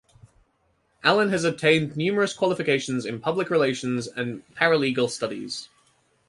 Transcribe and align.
Allen 1.03 1.29
has 1.29 1.43
obtained 1.43 1.95
numerous 1.95 2.33
qualifications 2.33 3.05
in 3.05 3.19
Public 3.19 3.51
Relations 3.51 4.07
and 4.07 4.41
Paralegal 4.55 5.07
Studies. 5.11 5.69